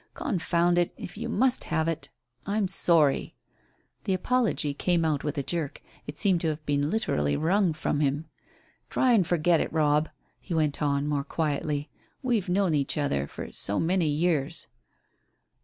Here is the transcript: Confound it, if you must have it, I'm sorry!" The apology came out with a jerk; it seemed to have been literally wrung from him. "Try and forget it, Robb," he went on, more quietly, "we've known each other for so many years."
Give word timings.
Confound 0.15 0.79
it, 0.79 0.91
if 0.97 1.15
you 1.15 1.29
must 1.29 1.65
have 1.65 1.87
it, 1.87 2.09
I'm 2.47 2.67
sorry!" 2.67 3.35
The 4.05 4.15
apology 4.15 4.73
came 4.73 5.05
out 5.05 5.23
with 5.23 5.37
a 5.37 5.43
jerk; 5.43 5.83
it 6.07 6.17
seemed 6.17 6.41
to 6.41 6.47
have 6.47 6.65
been 6.65 6.89
literally 6.89 7.37
wrung 7.37 7.71
from 7.71 7.99
him. 7.99 8.25
"Try 8.89 9.11
and 9.11 9.27
forget 9.27 9.59
it, 9.59 9.71
Robb," 9.71 10.09
he 10.39 10.55
went 10.55 10.81
on, 10.81 11.05
more 11.07 11.23
quietly, 11.23 11.91
"we've 12.23 12.49
known 12.49 12.73
each 12.73 12.97
other 12.97 13.27
for 13.27 13.51
so 13.51 13.79
many 13.79 14.07
years." 14.07 14.65